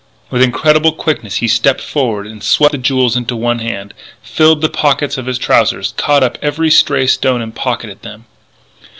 With 0.31 0.41
incredible 0.41 0.93
quickness 0.93 1.35
he 1.35 1.47
stepped 1.47 1.79
forward 1.79 2.25
and 2.25 2.41
swept 2.43 2.71
the 2.71 2.79
jewels 2.79 3.15
into 3.15 3.35
one 3.35 3.59
hand 3.59 3.93
filled 4.23 4.61
the 4.61 4.67
pocket 4.67 5.15
of 5.19 5.27
his 5.27 5.37
trousers, 5.37 5.93
caught 5.95 6.23
up 6.23 6.39
every 6.41 6.71
stray 6.71 7.05
stone 7.05 7.39
and 7.39 7.53
pocketed 7.53 8.01
them. 8.01 8.25